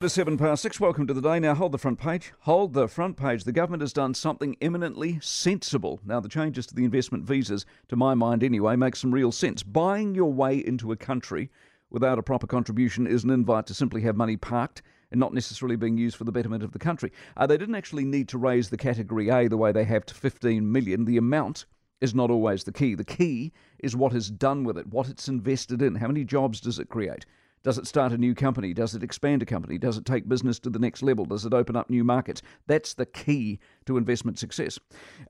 The 0.00 0.08
seven 0.08 0.38
past 0.38 0.62
six. 0.62 0.78
Welcome 0.78 1.08
to 1.08 1.12
the 1.12 1.20
day. 1.20 1.40
Now, 1.40 1.56
hold 1.56 1.72
the 1.72 1.78
front 1.78 1.98
page. 1.98 2.32
Hold 2.42 2.72
the 2.72 2.86
front 2.86 3.16
page. 3.16 3.42
The 3.42 3.50
government 3.50 3.80
has 3.80 3.92
done 3.92 4.14
something 4.14 4.56
eminently 4.60 5.18
sensible. 5.20 5.98
Now, 6.06 6.20
the 6.20 6.28
changes 6.28 6.68
to 6.68 6.74
the 6.76 6.84
investment 6.84 7.24
visas, 7.24 7.66
to 7.88 7.96
my 7.96 8.14
mind 8.14 8.44
anyway, 8.44 8.76
make 8.76 8.94
some 8.94 9.12
real 9.12 9.32
sense. 9.32 9.64
Buying 9.64 10.14
your 10.14 10.32
way 10.32 10.56
into 10.58 10.92
a 10.92 10.96
country 10.96 11.50
without 11.90 12.16
a 12.16 12.22
proper 12.22 12.46
contribution 12.46 13.08
is 13.08 13.24
an 13.24 13.30
invite 13.30 13.66
to 13.66 13.74
simply 13.74 14.02
have 14.02 14.14
money 14.14 14.36
parked 14.36 14.82
and 15.10 15.18
not 15.18 15.34
necessarily 15.34 15.74
being 15.74 15.98
used 15.98 16.16
for 16.16 16.22
the 16.22 16.30
betterment 16.30 16.62
of 16.62 16.70
the 16.70 16.78
country. 16.78 17.10
Uh, 17.36 17.48
they 17.48 17.58
didn't 17.58 17.74
actually 17.74 18.04
need 18.04 18.28
to 18.28 18.38
raise 18.38 18.70
the 18.70 18.76
category 18.76 19.30
A 19.30 19.48
the 19.48 19.56
way 19.56 19.72
they 19.72 19.82
have 19.82 20.06
to 20.06 20.14
15 20.14 20.70
million. 20.70 21.06
The 21.06 21.16
amount 21.16 21.66
is 22.00 22.14
not 22.14 22.30
always 22.30 22.62
the 22.62 22.72
key. 22.72 22.94
The 22.94 23.02
key 23.02 23.52
is 23.80 23.96
what 23.96 24.14
is 24.14 24.30
done 24.30 24.62
with 24.62 24.78
it, 24.78 24.86
what 24.86 25.08
it's 25.08 25.26
invested 25.26 25.82
in, 25.82 25.96
how 25.96 26.06
many 26.06 26.22
jobs 26.22 26.60
does 26.60 26.78
it 26.78 26.88
create. 26.88 27.26
Does 27.62 27.78
it 27.78 27.86
start 27.86 28.12
a 28.12 28.18
new 28.18 28.34
company? 28.34 28.72
Does 28.72 28.94
it 28.94 29.02
expand 29.02 29.42
a 29.42 29.46
company? 29.46 29.78
Does 29.78 29.96
it 29.96 30.04
take 30.04 30.28
business 30.28 30.58
to 30.60 30.70
the 30.70 30.78
next 30.78 31.02
level? 31.02 31.24
Does 31.24 31.44
it 31.44 31.54
open 31.54 31.76
up 31.76 31.90
new 31.90 32.04
markets? 32.04 32.42
That's 32.66 32.94
the 32.94 33.06
key 33.06 33.58
to 33.86 33.96
investment 33.96 34.38
success. 34.38 34.78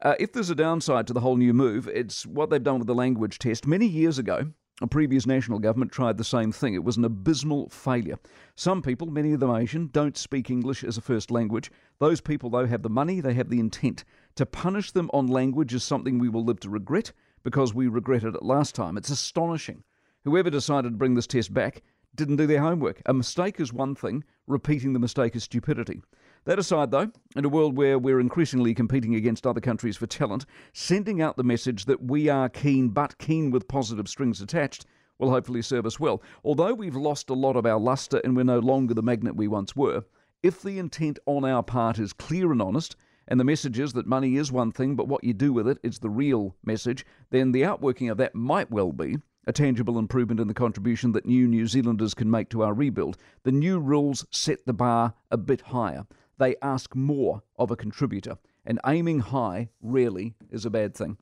Uh, 0.02 0.14
if 0.19 0.33
there's 0.33 0.50
a 0.50 0.55
downside 0.55 1.06
to 1.06 1.12
the 1.12 1.20
whole 1.20 1.36
new 1.36 1.55
move, 1.55 1.88
it's 1.88 2.27
what 2.27 2.50
they've 2.50 2.62
done 2.62 2.78
with 2.78 2.86
the 2.86 2.95
language 2.95 3.38
test. 3.38 3.66
Many 3.66 3.86
years 3.86 4.19
ago, 4.19 4.52
a 4.80 4.86
previous 4.86 5.27
national 5.27 5.59
government 5.59 5.91
tried 5.91 6.19
the 6.19 6.24
same 6.24 6.52
thing. 6.52 6.74
It 6.74 6.84
was 6.84 6.96
an 6.96 7.05
abysmal 7.05 7.69
failure. 7.69 8.19
Some 8.55 8.80
people, 8.80 9.08
many 9.08 9.33
of 9.33 9.41
them 9.41 9.55
Asian, 9.55 9.88
don't 9.92 10.16
speak 10.16 10.50
English 10.50 10.84
as 10.84 10.97
a 10.97 11.00
first 11.00 11.33
language. 11.33 11.72
Those 11.98 12.20
people, 12.20 12.50
though, 12.50 12.66
have 12.66 12.83
the 12.83 12.88
money, 12.88 13.20
they 13.20 13.34
have 13.34 13.48
the 13.48 13.58
intent. 13.58 14.05
To 14.36 14.47
punish 14.47 14.92
them 14.92 15.10
on 15.12 15.27
language 15.27 15.74
is 15.74 15.83
something 15.83 16.19
we 16.19 16.28
will 16.28 16.45
live 16.45 16.60
to 16.60 16.70
regret 16.70 17.12
because 17.42 17.74
we 17.74 17.88
regretted 17.88 18.36
it 18.36 18.42
last 18.42 18.77
time. 18.77 18.97
It's 18.97 19.10
astonishing. 19.10 19.83
Whoever 20.24 20.50
decided 20.50 20.92
to 20.92 20.98
bring 20.98 21.14
this 21.14 21.27
test 21.27 21.52
back 21.52 21.83
didn't 22.14 22.36
do 22.36 22.46
their 22.46 22.60
homework. 22.60 23.02
A 23.06 23.14
mistake 23.14 23.60
is 23.60 23.72
one 23.72 23.94
thing, 23.94 24.24
repeating 24.46 24.92
the 24.92 24.98
mistake 24.98 25.36
is 25.36 25.44
stupidity. 25.44 26.02
That 26.44 26.58
aside, 26.58 26.90
though, 26.90 27.10
in 27.36 27.44
a 27.44 27.48
world 27.48 27.76
where 27.76 27.98
we're 27.98 28.20
increasingly 28.20 28.74
competing 28.74 29.14
against 29.14 29.46
other 29.46 29.60
countries 29.60 29.96
for 29.96 30.06
talent, 30.06 30.46
sending 30.72 31.20
out 31.20 31.36
the 31.36 31.44
message 31.44 31.84
that 31.84 32.02
we 32.02 32.28
are 32.28 32.48
keen, 32.48 32.88
but 32.88 33.18
keen 33.18 33.50
with 33.50 33.68
positive 33.68 34.08
strings 34.08 34.41
attached, 34.41 34.86
will 35.18 35.30
hopefully 35.30 35.62
serve 35.62 35.84
us 35.84 36.00
well. 36.00 36.22
Although 36.44 36.74
we've 36.74 36.96
lost 36.96 37.28
a 37.30 37.34
lot 37.34 37.56
of 37.56 37.66
our 37.66 37.78
lustre 37.78 38.20
and 38.24 38.36
we're 38.36 38.44
no 38.44 38.61
longer 38.61 38.94
the 38.94 39.02
magnet 39.02 39.36
we 39.36 39.48
once 39.48 39.77
were, 39.77 40.05
if 40.42 40.62
the 40.62 40.78
intent 40.78 41.18
on 41.27 41.44
our 41.44 41.62
part 41.62 41.98
is 41.98 42.12
clear 42.12 42.52
and 42.52 42.62
honest, 42.62 42.96
and 43.27 43.38
the 43.38 43.44
message 43.44 43.78
is 43.78 43.92
that 43.92 44.06
money 44.06 44.36
is 44.36 44.50
one 44.50 44.72
thing, 44.72 44.96
but 44.96 45.08
what 45.08 45.24
you 45.24 45.34
do 45.34 45.52
with 45.52 45.68
it 45.68 45.78
is 45.83 45.98
the 45.98 46.08
real 46.08 46.56
message, 46.64 47.05
then 47.30 47.52
the 47.52 47.64
outworking 47.64 48.08
of 48.08 48.16
that 48.18 48.34
might 48.34 48.70
well 48.70 48.92
be 48.92 49.18
a 49.48 49.52
tangible 49.52 49.98
improvement 49.98 50.38
in 50.38 50.46
the 50.46 50.52
contribution 50.52 51.12
that 51.12 51.24
new 51.24 51.48
New 51.48 51.66
Zealanders 51.66 52.12
can 52.12 52.30
make 52.30 52.50
to 52.50 52.62
our 52.62 52.74
rebuild. 52.74 53.16
The 53.44 53.50
new 53.50 53.78
rules 53.78 54.27
set 54.30 54.66
the 54.66 54.74
bar 54.74 55.14
a 55.30 55.38
bit 55.38 55.62
higher. 55.62 56.06
They 56.36 56.55
ask 56.60 56.94
more 56.94 57.42
of 57.58 57.70
a 57.70 57.77
contributor, 57.77 58.36
and 58.66 58.78
aiming 58.86 59.20
high 59.20 59.70
rarely 59.80 60.34
is 60.50 60.66
a 60.66 60.70
bad 60.70 60.94
thing. 60.94 61.16